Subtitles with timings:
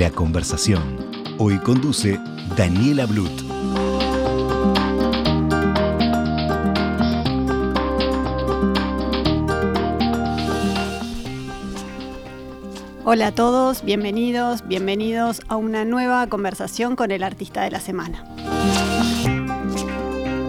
[0.00, 0.96] La conversación.
[1.36, 2.18] Hoy conduce
[2.56, 3.30] Daniela Blut.
[13.04, 18.24] Hola a todos, bienvenidos, bienvenidos a una nueva conversación con el artista de la semana.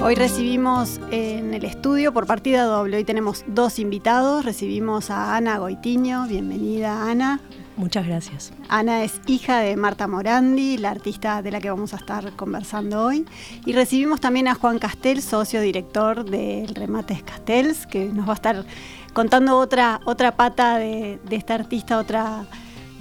[0.04, 5.59] Hoy recibimos en el estudio por partida doble, hoy tenemos dos invitados, recibimos a Ana
[5.59, 7.40] Goitiño, bienvenida Ana.
[7.78, 8.52] Muchas gracias.
[8.68, 13.06] Ana es hija de Marta Morandi, la artista de la que vamos a estar conversando
[13.06, 13.25] hoy.
[13.66, 18.36] Y recibimos también a Juan Castel, socio director del Remates Castells, que nos va a
[18.36, 18.66] estar
[19.14, 22.45] contando otra, otra pata de, esta artista, otra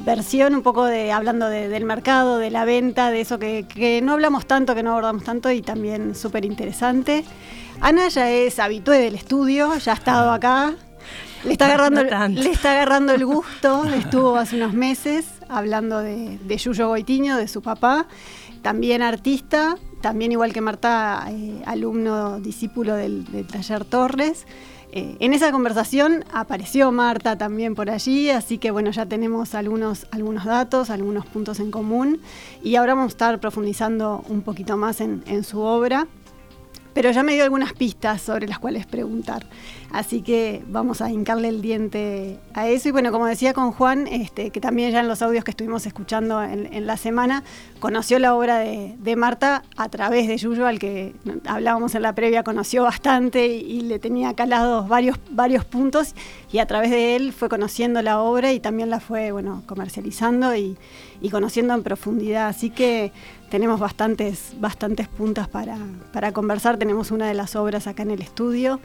[0.05, 4.13] versión, un poco de hablando del mercado, de la venta, de eso que, que no
[4.13, 7.25] hablamos tanto, que no abordamos tanto y también súper interesante.
[7.81, 10.75] Ana ya es habitué del estudio, ya ha estado acá,
[11.45, 16.57] le está, agarrando, le está agarrando el gusto, estuvo hace unos meses hablando de, de
[16.57, 18.07] Yuyo Goitiño, de su papá,
[18.63, 24.47] también artista, también igual que Marta, eh, alumno, discípulo del, taller Torres.
[24.93, 30.07] Eh, en esa conversación apareció Marta también por allí, así que bueno, ya tenemos algunos,
[30.11, 32.21] algunos datos, algunos puntos en común
[32.63, 36.09] y ahora vamos a estar profundizando un poquito más en, en su obra
[36.95, 39.47] pero ya me dio algunas pistas sobre las cuales preguntar.
[39.93, 42.89] Así que vamos a hincarle el diente a eso.
[42.89, 45.85] Y bueno, como decía con Juan, este, que también ya en los audios que estuvimos
[45.85, 47.43] escuchando en, la semana,
[47.81, 51.15] conoció la obra de, Marta a través de Yuyo, al que
[51.45, 56.15] hablábamos en la previa, conoció bastante y, le tenía calados varios, varios puntos.
[56.53, 60.55] Y a través de él fue conociendo la obra y también la fue bueno, comercializando
[60.55, 60.77] y,
[61.21, 62.47] y conociendo en profundidad.
[62.47, 63.13] Así que
[63.51, 65.77] tenemos bastantes, bastantes puntas para,
[66.13, 66.79] para, conversar.
[66.79, 68.81] Tenemos una de las obras acá en el estudio,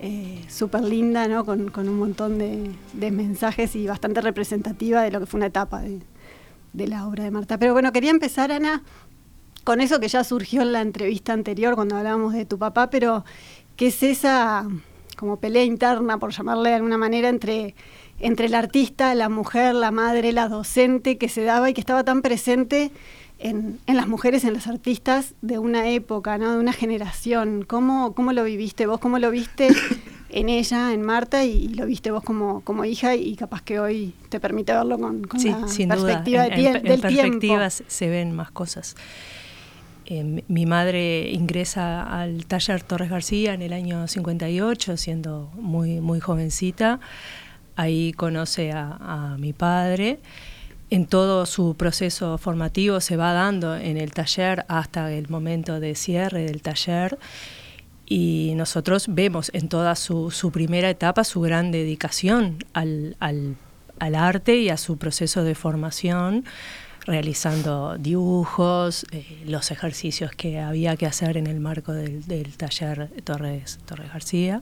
[0.00, 1.44] eh, súper linda, ¿no?
[1.44, 2.70] con, un montón de,
[3.10, 6.00] mensajes y bastante representativa de lo que fue una etapa de,
[6.72, 7.58] de, la obra de Marta.
[7.58, 8.82] Pero bueno, quería empezar, Ana,
[9.64, 13.24] con eso que ya surgió en la entrevista anterior cuando hablábamos de tu papá, pero
[13.76, 14.66] ¿qué es esa
[15.16, 17.74] como pelea interna, por llamarle de alguna manera, entre
[18.20, 22.04] entre el artista, la mujer, la madre, la docente que se daba y que estaba
[22.04, 22.90] tan presente
[23.40, 26.52] en, las mujeres, en las artistas de una época, ¿no?
[26.52, 27.64] de una generación.
[27.66, 29.00] ¿Cómo, ¿Cómo lo viviste vos?
[29.00, 29.68] ¿Cómo lo viste
[30.30, 34.14] en ella, en Marta, y, lo viste vos como, como hija y capaz que hoy
[34.28, 38.94] te permite verlo con, con la perspectiva de en, en, perspectivas se ven más cosas.
[40.12, 46.18] Eh, mi madre ingresa al taller Torres García en el año 58, siendo muy, muy
[46.18, 46.98] jovencita.
[47.76, 50.18] Ahí conoce a, mi padre.
[50.90, 55.94] En todo su proceso formativo se va dando en el taller hasta el momento de
[55.94, 57.16] cierre del taller
[58.06, 63.16] y nosotros vemos en toda su, primera etapa su gran dedicación al,
[64.00, 66.44] arte y a su proceso de formación,
[67.06, 73.10] realizando dibujos, eh, los ejercicios que había que hacer en el marco del, del taller
[73.22, 74.60] Torres, Torres García.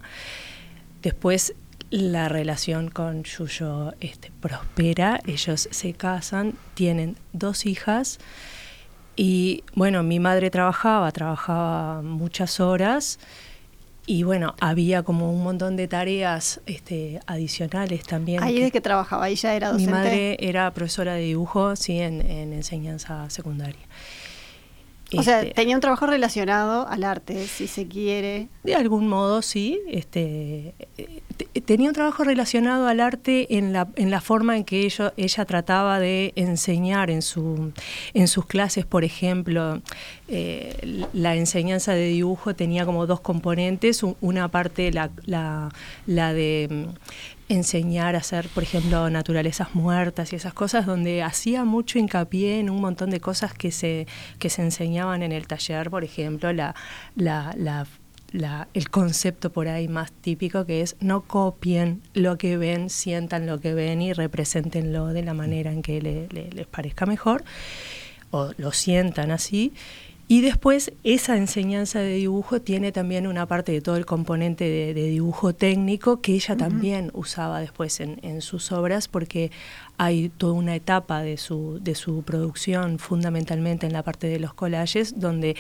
[1.00, 1.55] Después
[1.91, 8.19] la relación con Yuyo este, prospera, ellos se casan, tienen dos hijas
[9.16, 13.19] y bueno, mi madre trabajaba, trabajaba muchas horas
[14.06, 18.43] y bueno, había como un montón de tareas este, adicionales también.
[18.43, 19.28] ¿Ahí de qué trabajaba?
[19.28, 19.91] ¿Ella era docente?
[19.91, 23.87] Mi madre era profesora de dibujo, sí, en, en enseñanza secundaria.
[25.16, 28.48] O sea, este, tenía un trabajo relacionado al arte, si se quiere.
[28.62, 29.80] De algún modo, sí.
[29.88, 30.74] Este,
[31.64, 35.44] tenía un trabajo relacionado al arte en la, en la forma en que ella, ella
[35.46, 37.72] trataba de enseñar en, su,
[38.12, 39.81] en sus clases, por ejemplo.
[40.28, 44.02] Eh, la enseñanza de dibujo tenía como dos componentes.
[44.20, 45.70] Una parte, la, la,
[46.06, 46.88] la de
[47.49, 52.71] enseñar a hacer, por ejemplo, naturalezas muertas y esas cosas, donde hacía mucho hincapié en
[52.71, 54.06] un montón de cosas que se,
[54.39, 56.75] que se enseñaban en el taller, por ejemplo, la,
[58.75, 63.61] el concepto por ahí más típico que es no copien lo que ven, sientan lo
[63.61, 67.45] que ven y representenlo de la manera en que les parezca mejor,
[68.31, 69.73] o lo sientan así.
[70.30, 74.92] Y después esa enseñanza de dibujo tiene también una parte de todo el componente de,
[74.92, 79.50] dibujo técnico que ella también usaba después en, sus obras porque
[79.96, 84.52] hay toda una etapa de su, de su producción fundamentalmente en la parte de los
[84.52, 85.56] collages donde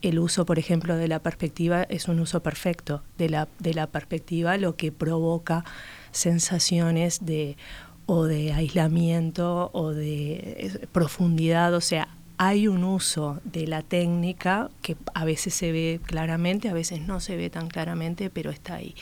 [0.00, 3.02] el uso, por ejemplo, de la perspectiva es un uso perfecto.
[3.18, 5.64] De la, de la perspectiva, lo que provoca
[6.12, 7.58] sensaciones de
[8.06, 12.08] o de aislamiento o de profundidad, o sea,
[12.38, 17.20] hay un uso de la técnica que a veces se ve claramente, a veces no
[17.20, 18.94] se ve tan claramente, pero está ahí.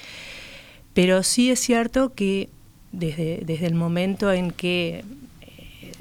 [0.92, 2.48] Pero sí es cierto que
[2.92, 5.04] desde, desde el momento en que
[5.40, 5.92] eh,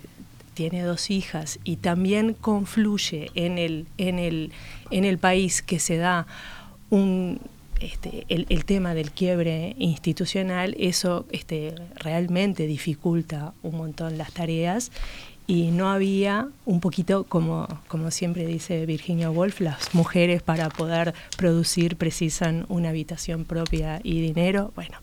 [0.54, 4.52] tiene dos hijas y también confluye en el, en el,
[4.92, 6.28] en el país que se da
[6.92, 7.40] un,
[7.80, 14.92] este, el, el, tema del quiebre institucional, eso este, realmente dificulta un montón las tareas
[15.48, 21.14] y no había un poquito, como, como siempre dice Virginia Woolf, las mujeres para poder
[21.38, 24.72] producir precisan una habitación propia y dinero.
[24.76, 24.98] Bueno,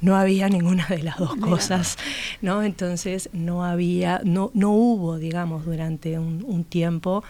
[0.00, 1.96] no había ninguna de las dos cosas,
[2.42, 2.62] ¿no?
[2.62, 7.24] Entonces no había, no, no hubo, digamos, durante un, un tiempo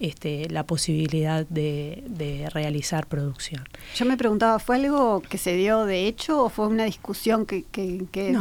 [0.00, 3.64] este, la posibilidad de, realizar producción.
[3.94, 7.64] Yo me preguntaba, ¿fue algo que se dio de hecho o fue una discusión que,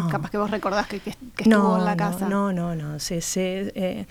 [0.09, 2.27] capaz que vos recordás que, estuvo en la casa?
[2.29, 2.99] No, no, no.
[2.99, 4.05] Se, eh,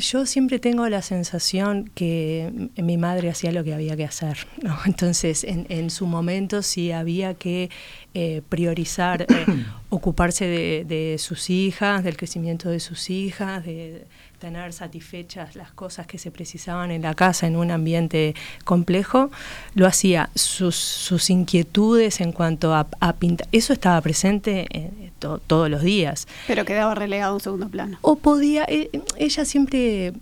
[0.00, 4.46] yo siempre tengo la sensación que mi madre hacía lo que había que hacer.
[4.86, 7.70] Entonces, en, su momento, si había que
[8.14, 9.26] eh, priorizar, eh,
[9.90, 14.04] ocuparse de, de, sus hijas, del crecimiento de sus hijas, de
[14.40, 19.30] tener satisfechas las cosas que se precisaban en la casa en un ambiente complejo,
[19.74, 20.30] lo hacía.
[20.34, 26.26] Sus, inquietudes en cuanto a, pintar, eso estaba presente todos los días.
[26.46, 27.98] Pero quedaba relegado a un segundo plano.
[28.02, 30.12] O podía, eh, ella siempre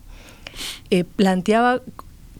[0.90, 1.80] eh, planteaba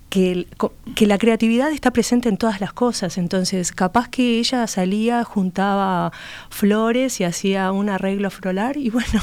[0.09, 0.47] que,
[0.95, 6.13] que, la creatividad está presente en todas las cosas, entonces capaz que ella salía, juntaba
[6.49, 9.23] flores y hacía un arreglo floral y bueno,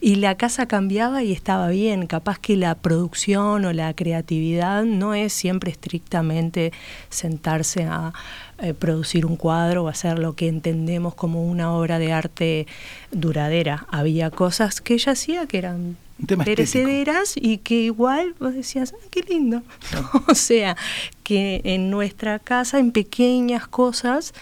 [0.00, 5.14] y la casa cambiaba y estaba bien, capaz que la producción o la creatividad no
[5.14, 6.72] es siempre estrictamente
[7.08, 8.12] sentarse a
[8.58, 12.66] eh, producir un cuadro o hacer lo que entendemos como una obra de arte
[13.12, 19.22] duradera, había cosas que ella hacía que eran perecederas y que igual vos decías, qué
[19.22, 19.62] lindo.
[20.28, 20.76] o sea,
[21.22, 24.34] que en nuestra casa, en pequeñas cosas,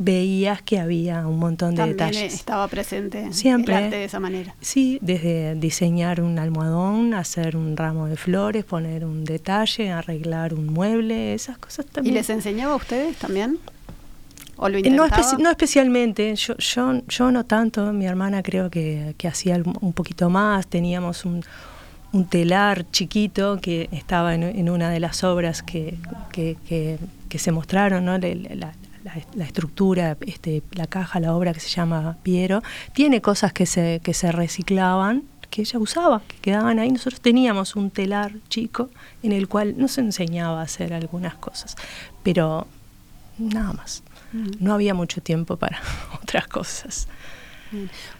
[0.00, 2.32] veías que había un montón de detalles.
[2.32, 4.54] estaba presente Siempre, el arte de esa manera.
[4.60, 10.66] Sí, desde diseñar un almohadón, hacer un ramo de flores, poner un detalle, arreglar un
[10.66, 12.14] mueble, esas cosas también.
[12.14, 13.58] ¿Y les enseñaba a ustedes también?
[14.68, 15.06] Eh, no,
[15.50, 21.24] especialmente, yo, yo, yo no tanto, mi hermana creo que, hacía un poquito más, teníamos
[21.24, 21.42] un,
[22.28, 25.96] telar chiquito que estaba en, una de las obras que,
[27.34, 28.18] se mostraron, ¿no?
[28.18, 34.00] La, estructura, este, la caja, la obra que se llama Piero, tiene cosas que se,
[34.04, 36.90] que se reciclaban, que ella usaba, que quedaban ahí.
[36.90, 38.90] Nosotros teníamos un telar chico
[39.22, 41.76] en el cual nos enseñaba a hacer algunas cosas,
[42.22, 42.66] pero
[43.38, 44.02] nada más.
[44.32, 45.80] No había mucho tiempo para
[46.22, 47.08] otras cosas.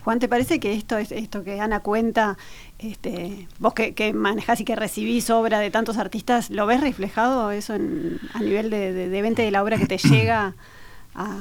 [0.04, 2.38] Juan, ¿te parece que esto es esto que Ana cuenta,
[2.78, 7.50] este, vos que, que manejás y que recibís obra de tantos artistas, ¿lo ves reflejado
[7.50, 10.54] eso a nivel de, de, venta de la obra que te llega
[11.14, 11.40] a,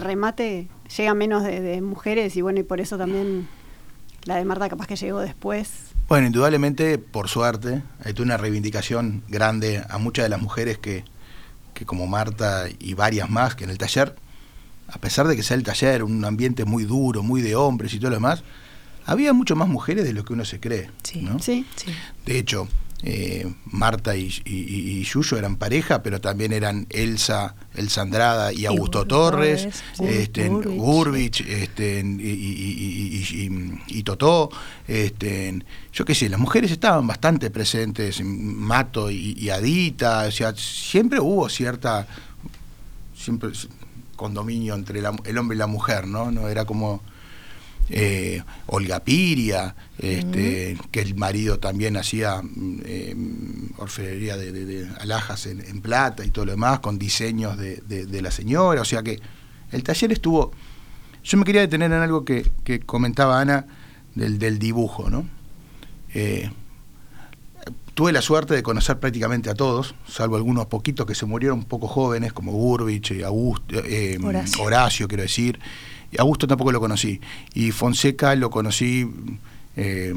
[0.00, 0.68] remate?
[0.96, 3.48] Llega menos de, mujeres y bueno, y por eso también
[4.24, 5.92] la de Marta capaz que llegó después.
[6.08, 11.04] Bueno, indudablemente, por suerte, hay una reivindicación grande a muchas de las mujeres que,
[11.80, 14.14] que como Marta y varias más que en el taller,
[14.86, 17.98] a pesar de que sea el taller un ambiente muy duro, muy de hombres y
[17.98, 18.42] todo lo demás,
[19.06, 20.90] había mucho más mujeres de lo que uno se cree.
[21.02, 21.64] Sí, sí,
[22.26, 22.68] De hecho,
[23.02, 29.06] eh, Marta y, y, Yuyo eran pareja, pero también eran Elsa, Elsa Andrada y Augusto
[29.06, 29.68] Torres,
[30.00, 34.50] este, Gurbich, este, y, Totó.
[34.86, 41.20] Este, yo qué sé, las mujeres estaban bastante presentes, Mato y, Adita, o sea, siempre
[41.20, 42.06] hubo cierta,
[43.16, 43.50] siempre
[44.16, 46.30] condominio entre el hombre y la mujer, ¿no?
[46.30, 47.02] no era como
[47.92, 52.40] eh, Olga Piria, este, que el marido también hacía
[52.84, 53.16] eh,
[53.78, 58.84] orfebrería de, alhajas en, plata y todo lo demás, con diseños de, la señora, o
[58.84, 59.20] sea que
[59.72, 60.52] el taller estuvo...
[61.22, 62.48] Yo me quería detener en algo que,
[62.86, 63.66] comentaba Ana
[64.14, 65.28] del, dibujo, ¿no?
[66.14, 66.50] Eh,
[67.94, 71.64] tuve la suerte de conocer prácticamente a todos, salvo algunos poquitos que se murieron un
[71.64, 73.82] poco jóvenes, como Burbich, y Augusto,
[74.60, 75.58] Horacio, quiero decir,
[76.18, 77.20] Augusto tampoco lo conocí.
[77.54, 79.08] Y Fonseca lo conocí
[79.76, 80.14] eh,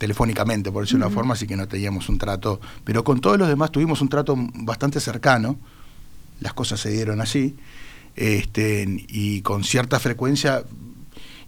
[0.00, 3.38] telefónicamente, por decirlo de una forma, así que no teníamos un trato, pero con todos
[3.38, 5.58] los demás tuvimos un trato bastante cercano,
[6.40, 7.54] las cosas se dieron así,
[8.16, 10.64] este, y con cierta frecuencia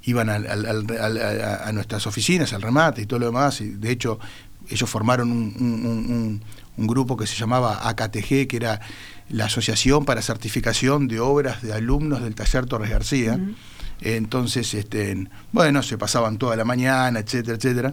[0.05, 4.19] iban a, nuestras oficinas, al remate y todo lo demás, y de hecho
[4.69, 6.43] ellos formaron un,
[6.77, 8.81] grupo que se llamaba AKTG, que era
[9.29, 13.39] la Asociación para Certificación de Obras de Alumnos del Taller Torres García.
[14.01, 17.93] Entonces, este, bueno, se pasaban toda la mañana, etcétera, etcétera.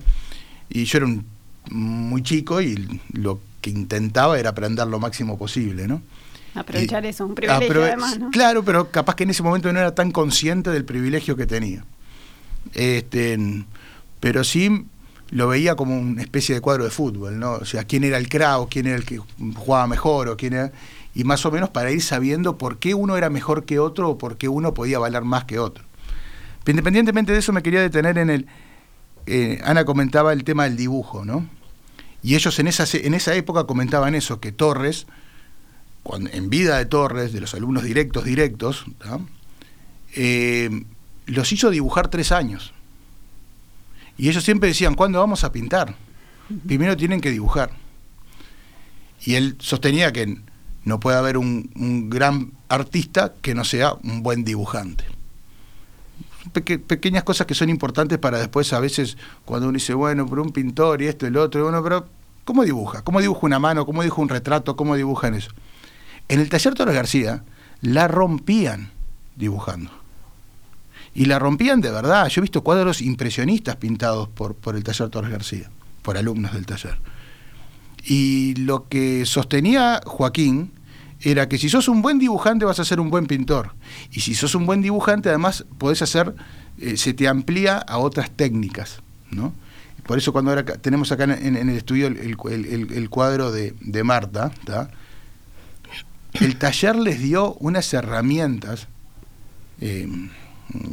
[0.69, 1.25] Y yo era un,
[1.69, 6.01] muy chico y lo que intentaba era aprender lo máximo posible, ¿no?
[6.55, 8.31] Aprovechar eso, un privilegio además, ¿no?
[8.31, 11.85] Claro, pero capaz que en ese momento no era tan consciente del privilegio que tenía.
[12.73, 13.37] Este,
[14.19, 14.85] pero sí
[15.31, 17.53] lo veía como una especie de cuadro de fútbol, ¿no?
[17.53, 19.19] O sea, quién era el crowd, quién era el que
[19.55, 20.71] jugaba mejor, o quién era.
[21.13, 24.17] Y más o menos para ir sabiendo por qué uno era mejor que otro o
[24.17, 25.83] por qué uno podía valer más que otro.
[26.63, 28.47] Pero independientemente de eso, me quería detener en el.
[29.25, 31.47] Eh, Ana comentaba el tema del dibujo, ¿no?
[32.23, 35.07] Y ellos en esa, en esa época comentaban eso, que Torres,
[36.03, 38.85] cuando, en vida de Torres, de los alumnos directos, directos,
[40.15, 40.69] eh,
[41.27, 42.73] los hizo dibujar tres años.
[44.19, 45.95] Y ellos siempre decían, ¿cuándo vamos a pintar?
[46.67, 47.71] Primero tienen que dibujar.
[49.21, 50.37] Y él sostenía que
[50.83, 55.05] no puede haber un, gran artista que no sea un buen dibujante.
[56.51, 60.51] pequeñas cosas que son importantes para después a veces cuando uno dice, bueno, pero un
[60.51, 62.05] pintor y esto y lo otro, bueno, pero
[62.43, 63.03] ¿cómo dibuja?
[63.03, 63.85] ¿Cómo dibuja una mano?
[63.85, 64.75] ¿Cómo dibuja un retrato?
[64.75, 65.51] ¿Cómo dibujan eso?
[66.27, 67.43] En el taller Torres García
[67.79, 68.91] la rompían
[69.37, 69.98] dibujando.
[71.19, 72.29] Y la rompían de verdad.
[72.29, 75.69] Yo he visto cuadros impresionistas pintados por, por el taller Torres García,
[76.01, 76.97] por alumnos del taller.
[78.05, 80.71] Y lo que sostenía Joaquín
[81.19, 83.73] era que si sos un buen dibujante vas a ser un buen pintor.
[84.11, 86.33] Y si sos un buen dibujante además podés hacer,
[86.77, 89.01] eh, se te amplía a otras técnicas.
[89.29, 89.53] ¿no?
[90.07, 94.53] Por eso cuando ahora tenemos acá en, el estudio el, cuadro de, Marta,
[96.35, 98.87] el taller les dio unas herramientas
[99.81, 100.07] eh,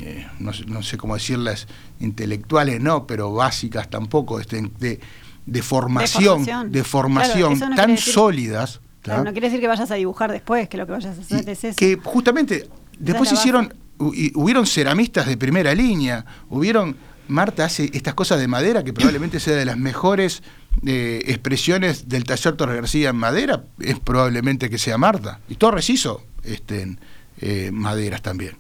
[0.01, 1.67] eh, no, sé cómo decirlas,
[2.01, 8.81] intelectuales no, pero básicas tampoco, este, de, formación, de formación, tan sólidas.
[9.07, 11.65] no quiere decir que vayas a dibujar después, que lo que vayas a hacer es
[11.65, 11.77] eso.
[11.79, 12.69] Que justamente
[12.99, 16.97] después hicieron, hubieron ceramistas de primera línea, hubieron,
[17.29, 20.43] Marta hace estas cosas de madera que probablemente sea de las mejores
[20.87, 25.41] eh, expresiones del taller Torres García en madera, es probablemente que sea Marta.
[25.49, 26.97] Y Torres hizo este,
[27.41, 28.57] eh, maderas también.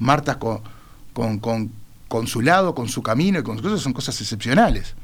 [0.00, 4.96] Marta con, con, su lado, con su camino y con sus cosas, son cosas excepcionales.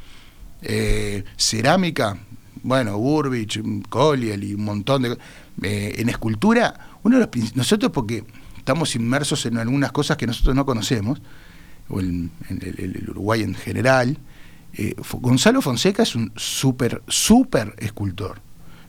[0.62, 2.18] Eh, cerámica,
[2.62, 5.18] bueno, Burbich, Colliel y un montón de...
[5.62, 8.24] Eh, en escultura, uno de los nosotros porque
[8.58, 11.22] estamos inmersos en algunas cosas que nosotros no conocemos,
[11.88, 14.18] o en, el, Uruguay en general,
[14.74, 18.40] eh, Gonzalo Fonseca es un súper, súper escultor,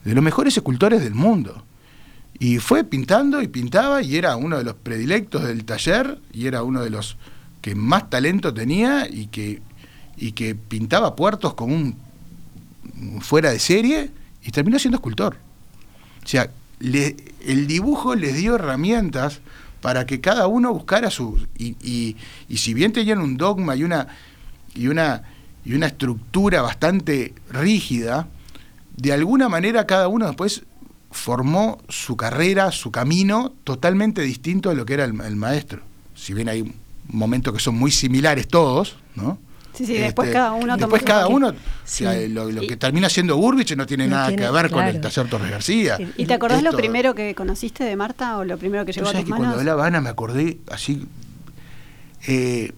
[0.03, 1.63] de los mejores escultores del mundo.
[2.39, 6.63] Y fue pintando y pintaba y era uno de los predilectos del taller y era
[6.63, 7.17] uno de los
[7.61, 9.61] que más talento tenía y que,
[10.15, 11.95] y que pintaba puertos como un
[13.21, 14.11] fuera de serie
[14.43, 15.37] y terminó siendo escultor.
[16.23, 19.41] O sea, el dibujo les dio herramientas
[19.81, 21.47] para que cada uno buscara su...
[21.57, 22.17] Y, y,
[22.49, 24.07] y si bien tenían un dogma y una,
[24.75, 25.23] y, una,
[25.63, 28.27] y una estructura bastante rígida,
[28.95, 30.63] de alguna manera cada uno después
[31.11, 35.81] formó su carrera, su camino totalmente distinto a lo que era el, maestro.
[36.15, 36.73] Si bien hay
[37.07, 39.39] momentos que son muy similares todos, ¿no?
[39.73, 41.53] Sí, sí, después este, cada uno Después cada uno,
[42.29, 45.99] lo, que termina siendo Burbich no tiene nada que ver con el taller Torres García.
[46.17, 49.11] ¿Y te acordás lo primero que conociste de Marta o lo primero que llegó a
[49.11, 51.05] tus que Cuando hablaba Ana me acordé así.
[52.27, 52.71] Eh,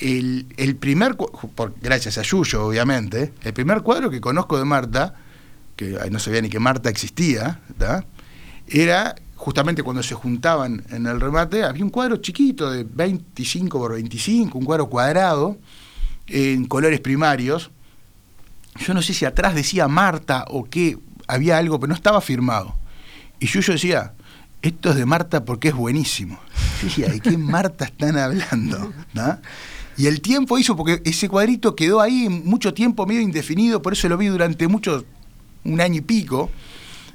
[0.00, 5.14] el, el, primer, por, gracias a Yuyo, obviamente, el primer cuadro que conozco de Marta
[5.76, 7.60] que no sabía ni que Marta existía,
[8.68, 13.94] era justamente cuando se juntaban en el remate, había un cuadro chiquito de 25 por
[13.94, 15.58] 25, un cuadro cuadrado,
[16.28, 17.70] en colores primarios.
[18.78, 22.74] Yo no sé si atrás decía Marta o qué, había algo, pero no estaba firmado.
[23.40, 24.14] Y yo, decía,
[24.62, 26.38] esto es de Marta porque es buenísimo.
[26.80, 28.92] Yo decía, ¿de qué Marta están hablando?
[29.96, 34.08] Y el tiempo hizo, porque ese cuadrito quedó ahí mucho tiempo medio indefinido, por eso
[34.08, 35.04] lo vi durante muchos
[35.64, 36.50] un año y pico.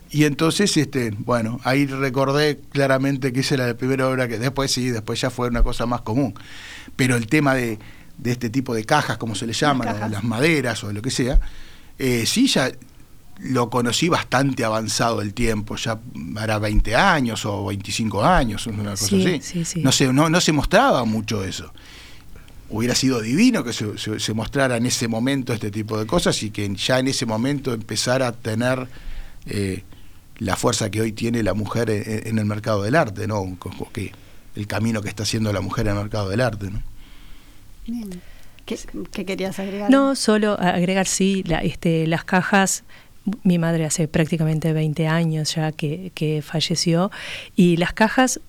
[0.09, 4.71] Y entonces, este, bueno, ahí recordé claramente que esa era la primera obra que después
[4.71, 6.33] sí, después ya fue una cosa más común.
[6.95, 7.77] Pero el tema de,
[8.17, 11.39] de este tipo de cajas, como se le llama, las, maderas o lo que sea,
[11.99, 12.71] eh, sí ya
[13.39, 15.99] lo conocí bastante avanzado el tiempo, ya
[16.41, 19.41] era 20 años o 25 años, una cosa así.
[19.81, 21.71] No, se, no, no se mostraba mucho eso.
[22.69, 26.74] Hubiera sido divino que se, mostrara en ese momento este tipo de cosas y que
[26.75, 28.88] ya en ese momento empezara a tener
[29.45, 29.83] eh,
[30.39, 33.57] la fuerza que hoy tiene la mujer en, el mercado del arte, ¿no?
[33.91, 34.12] Que,
[34.55, 36.81] el camino que está haciendo la mujer en el mercado del arte, ¿no?
[37.86, 38.21] Bien.
[38.65, 39.89] ¿Qué, querías agregar?
[39.89, 42.83] No, solo agregar, sí, este, las cajas
[43.43, 47.12] mi madre hace prácticamente 20 años ya que, falleció
[47.55, 48.39] y las cajas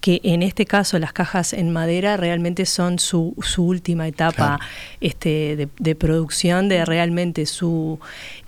[0.00, 4.60] que en este caso las cajas en madera realmente son su, su última etapa
[5.00, 7.98] este, de, producción, de realmente su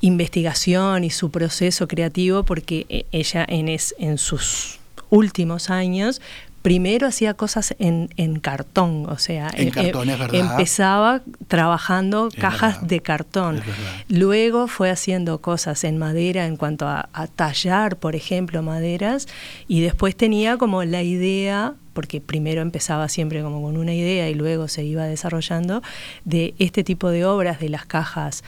[0.01, 4.79] investigación y su proceso creativo, porque e, ella en, es, en sus
[5.11, 6.21] últimos años
[6.63, 8.09] primero hacía cosas en,
[8.41, 13.63] cartón, o sea, em, em, empezaba trabajando cajas de cartón.
[14.09, 19.27] Luego fue haciendo cosas en madera en cuanto a, tallar, por ejemplo, maderas,
[19.69, 24.35] y después tenía como la idea porque primero empezaba siempre como con una idea y
[24.35, 25.83] luego se iba desarrollando
[26.25, 28.45] de este tipo de obras de las cajas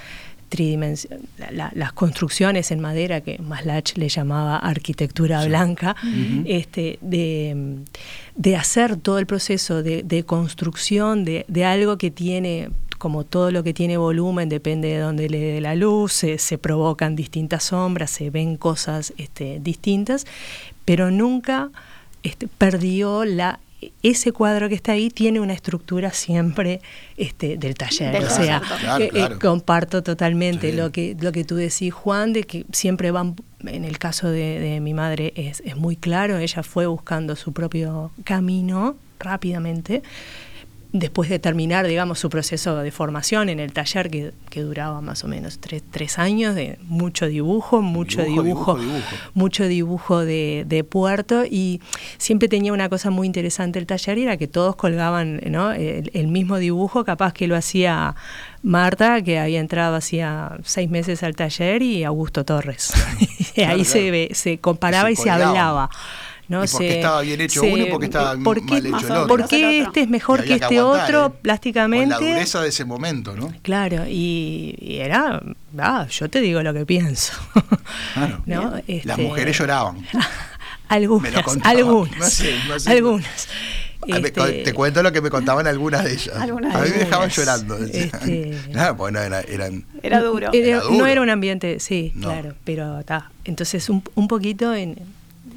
[1.51, 5.97] las construcciones en madera que Maslach le llamaba arquitectura blanca,
[6.45, 13.65] este, de, hacer todo el proceso de, construcción de, algo que tiene como todo lo
[13.65, 18.31] que tiene volumen depende de dónde le dé la luz, se, provocan distintas sombras, se
[18.31, 20.25] ven cosas este, distintas,
[20.85, 21.71] pero nunca
[22.23, 23.59] este, perdió la
[24.03, 26.81] ese cuadro que está ahí tiene una estructura siempre
[27.17, 28.23] este, del taller.
[28.23, 28.62] o sea,
[28.99, 33.37] eh, eh, comparto totalmente lo, que, lo que tú decís, Juan, de que siempre van,
[33.65, 37.53] en el caso de, de mi madre es, es muy claro, ella fue buscando su
[37.53, 40.03] propio camino rápidamente
[40.93, 44.33] después de terminar, digamos, su proceso de formación en el taller que,
[44.63, 48.79] duraba más o menos tres, años de mucho dibujo, mucho dibujo,
[49.33, 51.81] mucho dibujo de, puerto y
[52.19, 55.73] siempre tenía una cosa muy interesante el taller era que todos colgaban ¿no?
[55.73, 58.15] el, mismo dibujo, capaz que lo hacía
[58.63, 62.93] Marta, que había entrado hacía seis meses al taller, y Augusto Torres.
[63.67, 65.91] ahí Se, se comparaba y se hablaba.
[66.53, 66.65] ¿No?
[66.71, 69.27] porque estaba bien hecho uno y porque estaba mal hecho el otro.
[69.27, 71.39] ¿Por qué este es mejor que este otro ¿eh?
[71.43, 72.09] plásticamente?
[72.09, 73.53] la dureza de ese momento, ¿no?
[73.63, 75.43] Claro, y, era,
[75.79, 77.33] ah, yo te digo lo que pienso.
[78.47, 78.77] ¿no?
[78.87, 80.07] Este, Las mujeres lloraban.
[80.88, 81.35] algunas,
[81.65, 82.43] algunas,
[82.87, 83.49] algunas.
[84.07, 86.35] Este, te cuento lo que me contaban algunas de ellas.
[86.37, 87.79] a mí me dejaban llorando.
[87.79, 88.59] Este,
[88.97, 90.51] bueno, eran, era, duro.
[90.91, 93.31] No era un ambiente, sí, claro, pero está.
[93.45, 94.97] Entonces, un, un poquito en,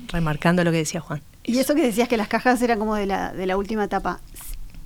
[0.07, 1.21] remarcando lo que decía Juan.
[1.43, 4.19] Y eso que decías que las cajas eran como de la, de la última etapa.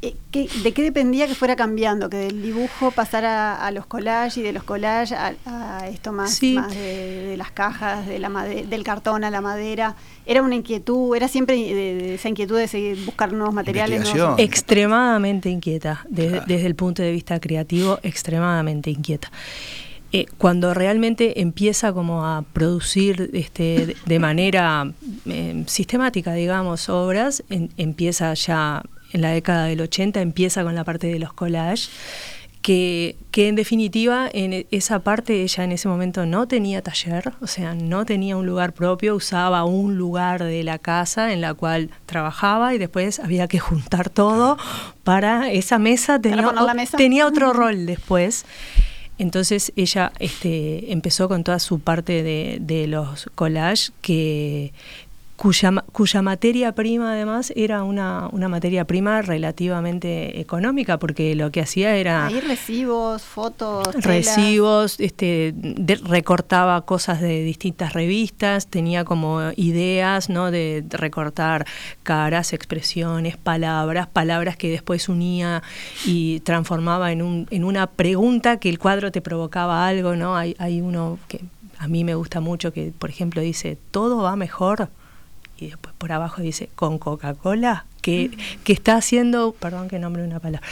[0.01, 2.09] Eh, ¿De qué dependía que fuera cambiando?
[2.09, 7.35] Que del dibujo pasara a los collages y de los collages a, esto más, de,
[7.37, 9.97] las cajas, de la del cartón a la madera.
[10.25, 11.13] ¿Era una inquietud?
[11.17, 14.09] ¿Era siempre esa inquietud de seguir, buscar nuevos materiales?
[14.37, 19.29] Extremadamente inquieta, desde el punto de vista creativo, extremadamente inquieta.
[20.11, 24.91] Eh, cuando realmente empieza como a producir este, de manera
[25.27, 31.07] eh, sistemática, digamos, obras, empieza ya en la década del 80, empieza con la parte
[31.07, 31.91] de los collages,
[32.63, 37.47] que, que, en definitiva en esa parte ella en ese momento no tenía taller, o
[37.47, 41.89] sea, no tenía un lugar propio, usaba un lugar de la casa en la cual
[42.05, 44.57] trabajaba y después había que juntar todo
[45.03, 46.97] para esa mesa, tenía, mesa?
[46.97, 48.45] tenía otro rol después.
[49.19, 54.73] Entonces ella este, empezó con toda su parte de, de los collages que,
[55.39, 61.61] cuya, cuya materia prima además era una, una, materia prima relativamente económica, porque lo que
[61.61, 62.25] hacía era...
[62.25, 63.87] Ahí recibos, fotos.
[63.95, 65.55] Recibos, este,
[66.03, 70.51] recortaba cosas de distintas revistas, tenía como ideas ¿no?
[70.51, 71.65] de recortar
[72.03, 75.63] caras, expresiones, palabras, palabras que después unía
[76.05, 80.35] y transformaba en, un, en una pregunta que el cuadro te provocaba algo, ¿no?
[80.35, 81.39] Hay, hay uno que
[81.77, 84.89] a mí me gusta mucho que, por ejemplo, dice, todo va mejor
[85.59, 88.31] y después por abajo dice con Coca-Cola, que,
[88.63, 90.65] que, está haciendo, perdón que nombre una palabra,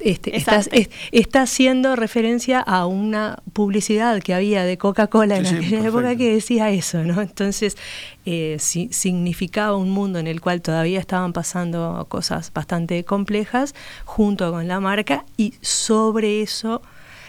[0.00, 0.62] este, está,
[1.12, 6.70] está, haciendo referencia a una publicidad que había de Coca-Cola en aquella época que decía
[6.70, 7.20] eso, ¿no?
[7.20, 7.76] Entonces,
[8.24, 14.66] eh, significaba un mundo en el cual todavía estaban pasando cosas bastante complejas junto con
[14.68, 16.82] la marca y sobre eso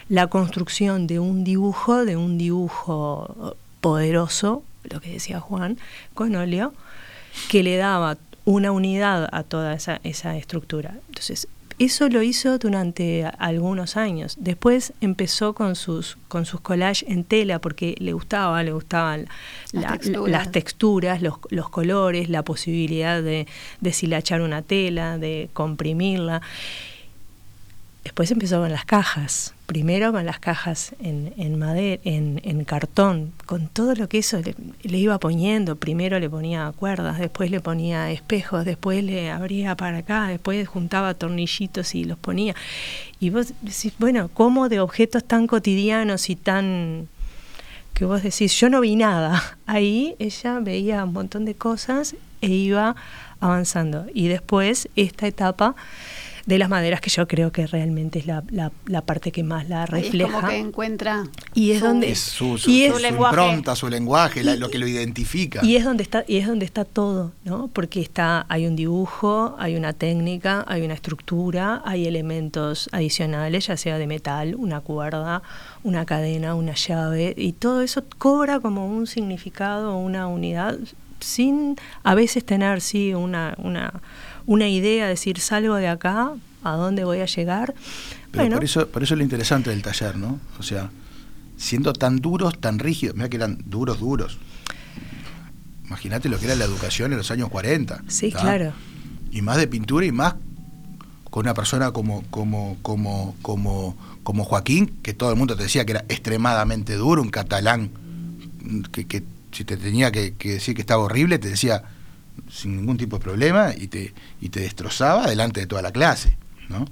[0.08, 5.78] la construcción de un dibujo, de un dibujo poderoso, lo que decía Juan,
[6.14, 6.74] con óleo,
[7.50, 10.96] que le daba una unidad a toda esa, esa estructura.
[11.08, 14.38] Entonces, eso lo hizo durante algunos años.
[14.40, 19.28] Después empezó con sus, con sus collages en tela porque le gustaba, le gustaban
[19.74, 23.46] las texturas, los, los, colores, la posibilidad de
[23.82, 26.42] deshilachar una tela, de comprimirla.
[28.06, 33.68] Después empezó con las cajas, primero con las cajas en, madera, en, en, cartón, con
[33.68, 35.76] todo lo que eso le, le, iba poniendo.
[35.76, 41.16] Primero le ponía cuerdas, después le ponía espejos, después le abría para acá, después juntaba
[41.16, 42.54] tornillitos y los ponía.
[43.20, 47.10] Y vos decís, bueno, ¿cómo de objetos tan cotidianos y tan
[47.96, 49.42] que vos decís, yo no vi nada.
[49.66, 52.96] Ahí ella veía un montón de cosas e iba
[53.40, 54.06] avanzando.
[54.14, 55.76] Y después esta etapa
[56.46, 59.68] de las maderas que yo creo que realmente es la, la, la parte que más
[59.68, 60.28] la refleja.
[60.28, 63.76] Es como que encuentra y es su, donde es su, su, y es, su impronta,
[63.76, 65.66] su lenguaje, la, lo que lo identifica.
[65.66, 67.68] Y es donde está y es donde está todo, ¿no?
[67.74, 73.78] Porque está hay un dibujo, hay una técnica, hay una estructura, hay elementos adicionales, ya
[73.78, 75.42] sea de metal, una cuerda,
[75.84, 80.78] una cadena, una llave y todo eso cobra como un significado, una unidad
[81.22, 83.94] sin a veces tener sí una una
[84.46, 87.74] una idea, decir, salgo de acá, ¿a dónde voy a llegar?
[88.32, 88.56] Pero bueno.
[88.58, 90.40] por, eso, por eso es lo interesante del taller, ¿no?
[90.60, 90.90] O sea,
[91.58, 94.38] siendo tan duros, tan rígidos, mira que eran duros, duros.
[95.86, 98.04] Imagínate lo que era la educación en los años 40.
[98.08, 98.42] Sí, ¿tá?
[98.42, 98.74] claro.
[99.32, 100.36] Y más de pintura y más
[101.30, 105.86] con una persona como, como, como, como, como Joaquín, que todo el mundo te decía
[105.86, 107.92] que era extremadamente duro, un catalán,
[108.92, 111.84] que, que si te tenía que, que decir que estaba horrible, te decía
[112.50, 116.38] sin ningún tipo de problema y te, y te destrozaba delante de toda la clase,
[116.70, 116.86] ¿no?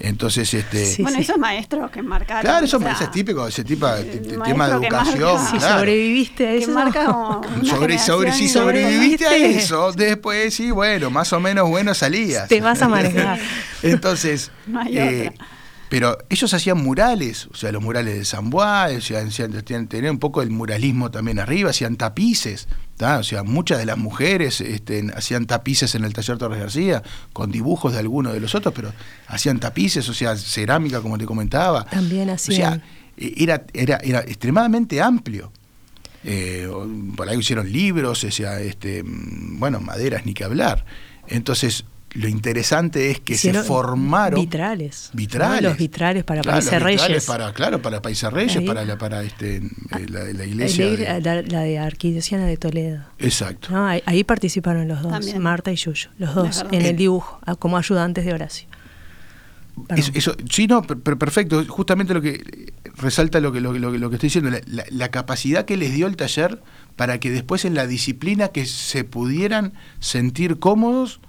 [0.00, 0.86] Entonces, este.
[0.86, 1.22] Sí, bueno, sí.
[1.22, 2.42] esos maestros que marcaron.
[2.42, 4.92] Claro, eso o sea, es típico, ese tipo de tema de educación.
[4.92, 5.50] Marca, claro.
[5.50, 6.70] Si sobreviviste a eso.
[6.70, 11.94] Marca como sobre, sobre, si sobreviviste a eso, después sí, bueno, más o menos bueno
[11.94, 12.48] salías.
[12.48, 13.40] Te vas a manejar.
[13.82, 14.52] Entonces.
[14.66, 15.46] No hay eh, otra.
[15.88, 20.12] pero ellos hacían murales, o sea, los murales de San Bois, o sea, hacían, tenían
[20.12, 23.18] un poco el muralismo también arriba, hacían tapices, ¿tá?
[23.18, 27.50] o sea, muchas de las mujeres este, hacían tapices en el taller Torres García, con
[27.50, 28.92] dibujos de algunos de los otros, pero
[29.28, 31.84] hacían tapices, o sea, cerámica, como te comentaba.
[31.86, 32.72] También hacían.
[32.72, 32.82] O sea,
[33.16, 35.50] era, era, era extremadamente amplio.
[36.24, 36.68] Eh,
[37.16, 40.84] por ahí hicieron libros, o sea, este, bueno, maderas ni que hablar.
[41.28, 45.68] Entonces, lo interesante es que Hicieron se formaron vitrales, vitrales, ¿no?
[45.68, 48.66] los vitrales para claro, Países Reyes, para claro para Países Reyes, Ahí.
[48.66, 49.62] para la, para este
[50.08, 53.02] la, la iglesia, de, la, de Arquidiocesana de Toledo.
[53.18, 53.68] Exacto.
[53.70, 53.86] ¿no?
[53.86, 55.38] Ahí, ahí, participaron los dos, También.
[55.42, 58.68] Marta y Yuyo, los dos en el dibujo, como ayudantes de Horacio.
[59.90, 61.64] Eso, eso, sí, no, pero perfecto.
[61.68, 65.10] Justamente lo que resalta lo que, lo, lo, lo que estoy diciendo, la, la, la,
[65.10, 66.60] capacidad que les dio el taller
[66.96, 71.20] para que después en la disciplina que se pudieran sentir cómodos,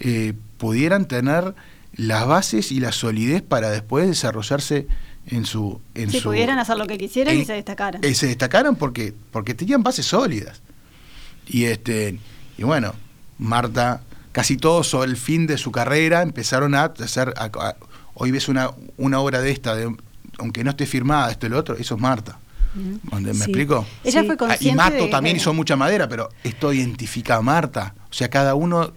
[0.00, 1.54] eh, pudieran tener
[1.94, 4.86] las bases y la solidez para después desarrollarse
[5.26, 5.80] en su...
[5.94, 8.02] En si su, pudieran hacer lo que quisieran en, y se destacaran.
[8.02, 10.62] Eh, se destacaron porque, porque tenían bases sólidas.
[11.46, 12.18] Y, este,
[12.58, 12.94] y bueno,
[13.38, 17.34] Marta, casi todos sobre el fin de su carrera empezaron a hacer...
[17.36, 17.76] A, a,
[18.14, 19.94] hoy ves una, una obra de esta, de,
[20.38, 22.38] aunque no esté firmada, esto y lo otro, eso es Marta.
[22.74, 23.42] ¿Me sí.
[23.42, 23.86] explico?
[24.04, 24.26] Ella sí.
[24.26, 25.40] fue consciente Y Mato de, también de...
[25.40, 27.94] hizo mucha madera, pero esto identifica a Marta.
[28.10, 28.92] O sea, cada uno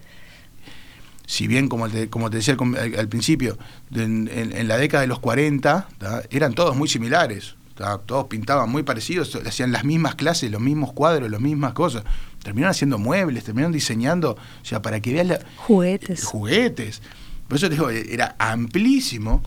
[1.26, 2.56] si bien, como te, como te decía
[2.98, 3.58] al, principio,
[3.94, 6.22] en, en, en, la década de los 40, ¿tá?
[6.30, 7.56] eran todos muy similares.
[7.74, 7.98] ¿tá?
[7.98, 12.04] Todos pintaban muy parecidos, hacían las mismas clases, los mismos cuadros, las mismas cosas.
[12.42, 16.22] Terminaron haciendo muebles, terminaron diseñando, o sea, para que veas la, juguetes.
[16.22, 17.02] Eh, juguetes.
[17.48, 19.42] Por eso te digo, era amplísimo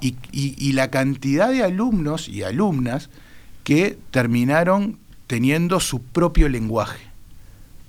[0.00, 3.10] y, y, y la cantidad de alumnos y alumnas
[3.64, 7.11] que terminaron teniendo su propio lenguaje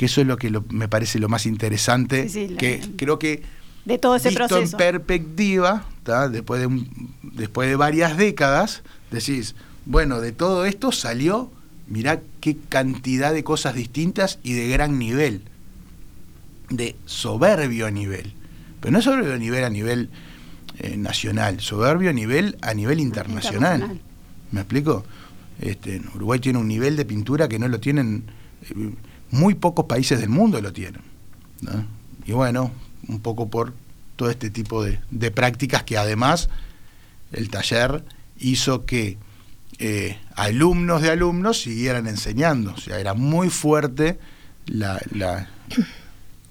[0.04, 2.88] que eso es lo que lo, me parece lo más interesante, sí, sí, que la,
[2.98, 3.42] creo que
[3.86, 4.76] de todo ese visto proceso.
[4.76, 5.86] en perspectiva,
[6.30, 11.54] después de, un, después de varias décadas, decís, bueno, de todo esto salió,
[11.88, 15.44] mirá qué cantidad de cosas distintas y de gran nivel,
[16.70, 18.34] de soberbio nivel,
[18.82, 20.10] pero no soberbio nivel a nivel
[20.80, 23.80] eh, nacional, soberbio nivel a nivel internacional.
[23.80, 24.02] internacional.
[24.52, 25.06] ¿Me explico?
[25.62, 28.26] Este, Uruguay tiene un nivel de pintura que no lo tienen...
[28.70, 28.92] Eh,
[29.34, 31.02] muy pocos países del mundo lo tienen.
[31.62, 31.86] ¿no?
[32.26, 32.72] Y bueno,
[33.08, 33.74] un poco por
[34.16, 36.50] todo este tipo de, de, prácticas que además
[37.32, 38.04] el taller
[38.38, 39.18] hizo que
[39.80, 42.74] eh, alumnos de alumnos siguieran enseñando.
[42.74, 44.20] O sea, era muy fuerte
[44.68, 45.50] la, la,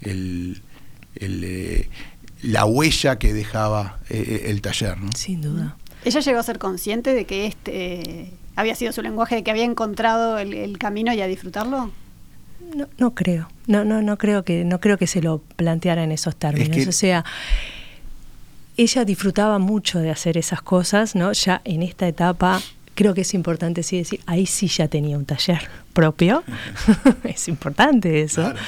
[0.01, 0.61] el,
[1.14, 1.88] el, eh,
[2.42, 4.99] la huella que dejaba eh, el taller.
[4.99, 5.12] ¿no?
[5.12, 5.77] Sin duda.
[6.05, 9.64] ¿Ella llegó a ser consciente de que este había sido su lenguaje, de que había
[9.64, 11.92] encontrado el, el camino y a disfrutarlo?
[12.74, 16.12] No, no creo, no, no, no creo que, no creo que se lo planteara en
[16.12, 16.76] esos términos.
[16.76, 16.88] Es que...
[16.88, 17.24] O sea,
[18.76, 21.32] ella disfrutaba mucho de hacer esas cosas, ¿no?
[21.32, 22.61] Ya en esta etapa,
[22.94, 26.42] creo que es importante sí decir, ahí sí ya tenía un taller propio,
[27.24, 28.42] es importante eso.
[28.42, 28.58] Claro.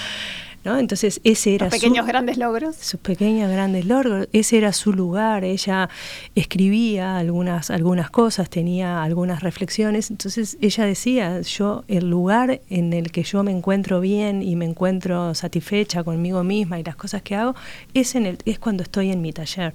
[0.64, 0.78] ¿No?
[0.78, 2.76] Entonces ese era Los pequeños grandes logros.
[2.76, 5.88] Sus pequeños grandes logros, ese era su lugar, ella
[6.34, 13.10] escribía algunas, algunas cosas, tenía algunas reflexiones, entonces ella decía, yo el lugar en el
[13.12, 17.34] que yo me encuentro bien y me encuentro satisfecha conmigo misma y las cosas que
[17.34, 17.54] hago,
[17.92, 19.74] es, en el, es cuando estoy en mi taller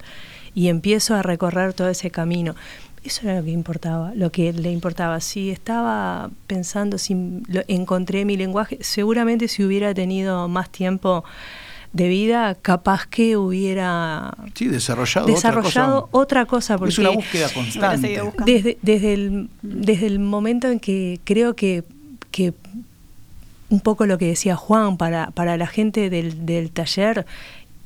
[0.54, 2.54] y empiezo a recorrer todo ese camino.
[3.02, 5.20] Eso era lo que importaba, lo que le importaba.
[5.20, 7.16] Si estaba pensando, si
[7.66, 11.24] encontré mi lenguaje, seguramente si hubiera tenido más tiempo
[11.92, 16.78] de vida, capaz que hubiera sí, desarrollado, desarrollado otra, cosa.
[16.86, 18.22] es una búsqueda constante.
[18.44, 21.82] Desde, desde, el, desde el momento en que creo que,
[22.30, 22.52] que
[23.70, 27.26] un poco lo que decía Juan, para, para la gente del, del taller,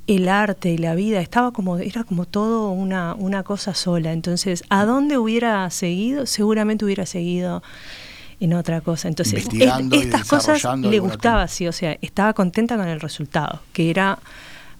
[0.06, 4.12] el arte y la vida estaba como era como todo una, una cosa sola.
[4.12, 7.62] Entonces a dónde hubiera seguido seguramente hubiera seguido
[8.40, 9.08] en otra cosa.
[9.08, 14.18] Entonces estas cosas le gustaba sí o sea estaba contenta con el resultado que era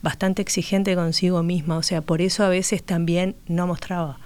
[0.03, 1.79] bastante exigente consigo misma.
[1.79, 4.19] O sea por eso a veces también no mostraba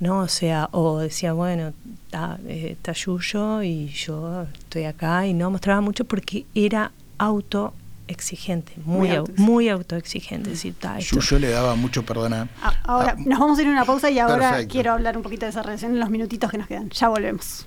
[0.00, 1.74] no o sea o decía bueno
[2.06, 7.74] está, eh, está Yuyo y yo estoy acá y no mostraba mucho porque era auto
[8.08, 10.54] exigente, muy, muy, autoexigente.
[11.00, 12.48] yo, le daba mucho perdona.
[12.84, 15.50] Ahora, nos vamos a ir a una pausa y ahora quiero hablar un poquito de
[15.50, 16.90] esa relación en los minutitos que nos quedan.
[16.90, 17.66] Ya volvemos.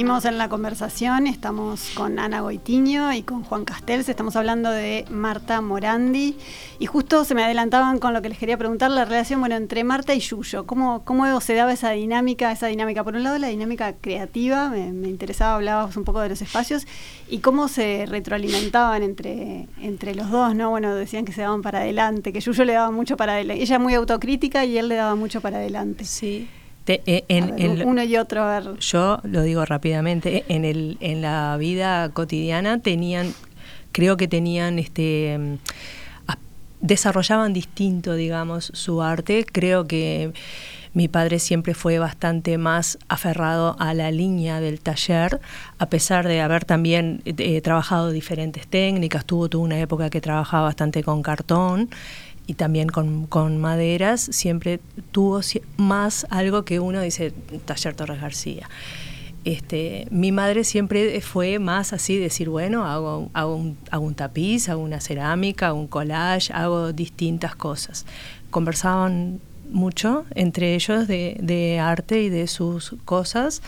[0.00, 5.04] Seguimos en la conversación, estamos con Ana Goitiño y con Juan Castells, estamos hablando de
[5.10, 6.38] Marta Morandi
[6.78, 9.84] y justo se me adelantaban con lo que les quería preguntar, la relación bueno, entre
[9.84, 13.04] Marta y Yuyo, ¿cómo, cómo se daba esa dinámica, esa dinámica?
[13.04, 16.86] Por un lado la dinámica creativa, me, interesaba, hablabas un poco de los espacios
[17.28, 20.70] y cómo se retroalimentaban entre, entre los dos, ¿no?
[20.70, 23.78] Bueno, decían que se daban para adelante, que Yuyo le daba mucho para adelante, ella
[23.78, 26.06] muy autocrítica y él le daba mucho para adelante.
[26.06, 26.48] Sí.
[26.86, 28.76] Eh, en, uno y otro.
[28.78, 33.32] Yo lo digo rápidamente, en, el, en la vida cotidiana tenían,
[33.92, 35.58] creo que tenían, este,
[36.80, 39.44] desarrollaban distinto, digamos, su arte.
[39.44, 40.32] Creo que
[40.92, 45.40] mi padre siempre fue bastante más aferrado a la línea del taller,
[45.78, 49.24] a pesar de haber también eh, trabajado diferentes técnicas.
[49.24, 51.90] Tuvo, tuvo una época que trabajaba bastante con cartón
[52.50, 54.80] y también con, con, maderas, siempre
[55.12, 55.40] tuvo
[55.76, 57.32] más algo que uno dice,
[57.64, 58.68] taller Torres García.
[59.44, 64.68] Este, mi madre siempre fue más así, decir, bueno, hago, hago, un, hago un tapiz,
[64.68, 68.04] hago una cerámica, un collage, hago distintas cosas.
[68.50, 73.62] Conversaban mucho entre ellos de arte y de sus cosas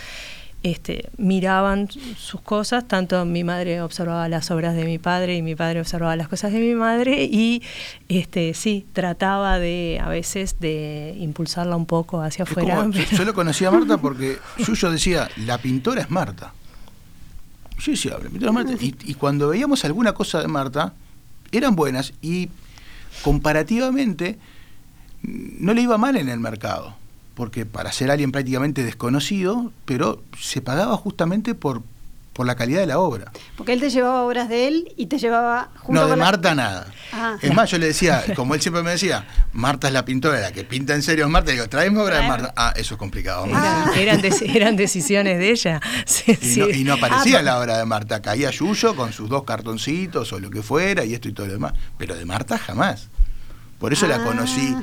[0.62, 5.56] este, miraban sus cosas, tanto mi madre observaba las obras de mi padre y mi
[5.56, 7.62] padre observaba las cosas de mi madre y
[8.08, 12.88] este, sí, trataba de a veces de impulsarla un poco hacia afuera.
[13.10, 16.52] Yo, lo conocía a Marta porque Yuyo decía, la pintora es Marta.
[17.78, 18.72] Yo decía, la pintora es Marta.
[18.84, 20.94] Y, y cuando veíamos alguna cosa de Marta,
[21.50, 22.50] eran buenas y
[23.22, 24.38] comparativamente
[25.22, 27.01] no le iba mal en el mercado
[27.34, 31.82] porque para ser alguien prácticamente desconocido, pero se pagaba justamente por,
[32.32, 33.32] por la calidad de la obra.
[33.56, 36.86] Porque él te llevaba obras de él y te llevaba junto No, de Marta nada.
[37.12, 37.36] Ah.
[37.40, 40.52] Es más, yo le decía, como él siempre me decía, Marta es la pintora, la
[40.52, 42.52] que pinta en serio es Marta, y digo, traeme obra de Marta.
[42.56, 43.46] Ah, eso es complicado.
[43.96, 45.80] eran, eran decisiones de ella.
[46.74, 50.40] y, no, aparecía ah, la obra de Marta, caía Yuyo con sus dos cartoncitos o
[50.40, 51.72] lo que fuera, y esto y todo lo demás.
[51.98, 53.08] Pero de Marta jamás.
[53.82, 54.76] Por eso la conocí,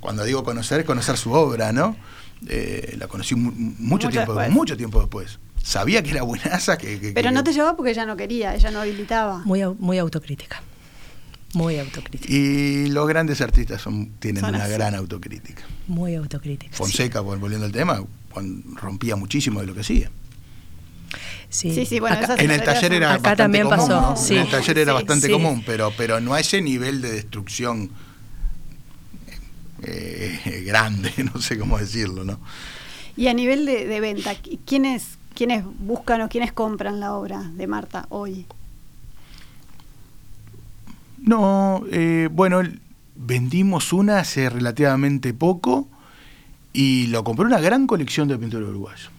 [0.00, 1.94] cuando digo conocer, es conocer su obra, ¿no?
[2.48, 4.50] Eh, la conocí mucho, tiempo después.
[4.50, 5.38] mucho tiempo después.
[5.62, 6.78] Sabía que era buenaza.
[6.78, 9.42] Que, Pero no te llevaba porque ella no quería, ella no habilitaba.
[9.44, 10.62] Muy, muy autocrítica.
[11.52, 12.32] Muy autocrítica.
[12.32, 15.64] Y los grandes artistas son, tienen una gran autocrítica.
[15.86, 16.74] Muy autocrítica.
[16.74, 18.02] Fonseca, volviendo al tema,
[18.76, 20.10] rompía muchísimo de lo que hacía.
[21.50, 24.32] Sí, sí, bueno, en el taller era bastante común, pasó.
[24.32, 27.90] En el taller era bastante común, pero, pero no a ese nivel de destrucción
[29.82, 32.38] eh, grande, no sé cómo decirlo, ¿no?
[33.16, 38.06] Y a nivel de, venta, ¿quiénes, ¿quiénes buscan o quiénes compran la obra de Marta
[38.10, 38.46] hoy?
[41.18, 42.62] No, eh, bueno,
[43.16, 45.88] vendimos una hace relativamente poco
[46.72, 49.10] y lo compró una gran colección de pintura uruguayo,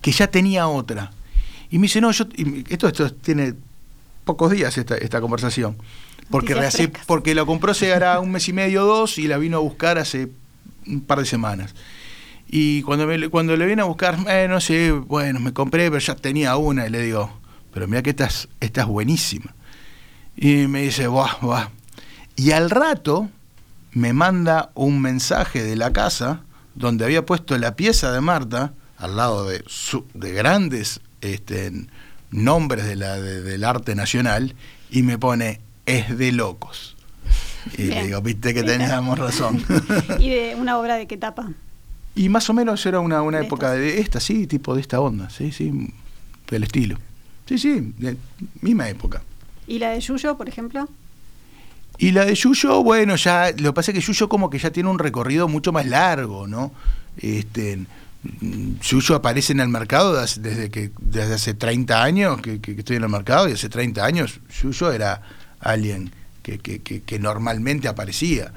[0.00, 1.12] que ya tenía otra.
[1.70, 2.24] Y me dice, no, yo,
[2.70, 3.52] esto, esto tiene
[4.24, 5.76] pocos días esta, esta conversación,
[6.30, 9.58] porque, porque lo compró hace hará un mes y medio o dos y la vino
[9.58, 10.28] a buscar hace
[10.86, 11.74] un par de semanas.
[12.48, 15.98] Y cuando, me, cuando le viene a buscar, eh, no sé, bueno, me compré, pero
[15.98, 17.30] ya tenía una y le digo,
[17.72, 19.54] pero mira que esta es, esta es buenísima.
[20.36, 21.70] Y me dice, buah, buah.
[22.36, 23.28] Y al rato
[23.92, 26.42] me manda un mensaje de la casa
[26.74, 29.64] donde había puesto la pieza de Marta al lado de,
[30.14, 31.72] de grandes este,
[32.30, 34.54] nombres de la, del arte nacional
[34.90, 36.96] y me pone, es de locos.
[37.76, 39.64] Y le digo, viste que teníamos razón.
[40.18, 41.50] ¿Y de una obra de qué etapa?
[42.14, 45.28] Y más o menos era una, una época de esta, sí, tipo de esta onda,
[45.30, 45.92] sí, sí,
[46.50, 46.98] del estilo.
[47.46, 48.16] Sí, sí, de
[48.60, 49.22] misma época.
[49.66, 50.88] ¿Y la de Yuyo, por ejemplo?
[51.98, 54.70] Y la de Yuyo, bueno, ya, lo que pasa es que Yuyo como que ya
[54.70, 56.72] tiene un recorrido mucho más largo, ¿no?
[57.18, 57.80] Este,
[58.82, 63.08] Yuyo aparece en el mercado desde, que desde hace 30 años que, estoy en el
[63.08, 65.22] mercado y hace 30 años Yuyo era
[65.60, 68.52] alguien que, que normalmente aparecía.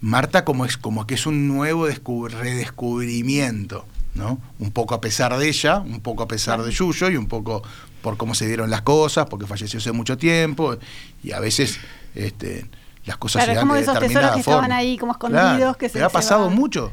[0.00, 1.86] Marta como es como que es un nuevo
[2.28, 4.38] redescubrimiento, ¿no?
[4.58, 7.62] Un poco a pesar de ella, un poco a pesar de Yuyo y un poco
[8.02, 10.76] por cómo se dieron las cosas, porque falleció hace mucho tiempo
[11.22, 11.78] y a veces
[12.14, 12.66] este,
[13.04, 16.08] las cosas se dan de esos tesoros que estaban ahí como escondidos que se ha
[16.08, 16.92] pasado mucho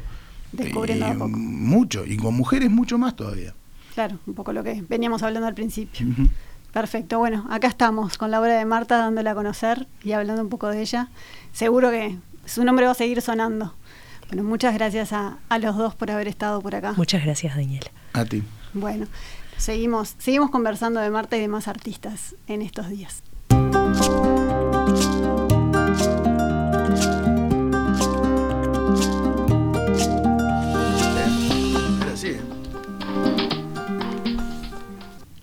[0.52, 1.28] descubriendo poco.
[1.28, 3.54] mucho y con mujeres mucho más todavía
[3.94, 6.06] claro un poco lo que veníamos hablando al principio
[6.74, 10.48] perfecto bueno acá estamos con la obra de Marta dándola a conocer y hablando un
[10.50, 11.08] poco de ella.
[11.52, 13.72] Seguro que su nombre va a seguir sonando.
[14.28, 16.92] Bueno muchas gracias a, a los dos por haber estado por acá.
[16.96, 17.90] Muchas gracias Daniela.
[18.12, 18.42] A ti.
[18.74, 19.06] Bueno
[19.56, 23.22] seguimos seguimos conversando de Marta y de más artistas en estos días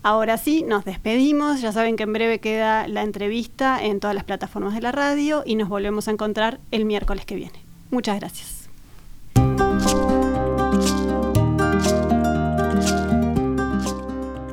[0.02, 1.60] Ahora sí, nos despedimos.
[1.60, 5.42] Ya saben que en breve queda la entrevista en todas las plataformas de la radio
[5.46, 7.64] y nos volvemos a encontrar el miércoles que viene.
[7.90, 8.68] Muchas gracias.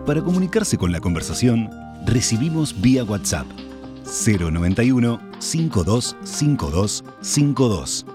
[0.06, 1.70] Para comunicarse con la conversación,
[2.06, 3.48] recibimos vía WhatsApp
[4.26, 8.06] 091 525252